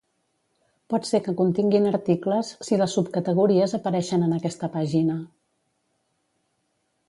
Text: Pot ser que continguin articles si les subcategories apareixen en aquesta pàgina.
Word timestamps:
Pot 0.93 1.03
ser 1.09 1.19
que 1.27 1.35
continguin 1.41 1.85
articles 1.89 2.49
si 2.69 2.81
les 2.83 2.97
subcategories 2.99 3.77
apareixen 3.81 4.27
en 4.31 4.35
aquesta 4.41 4.73
pàgina. 4.79 5.23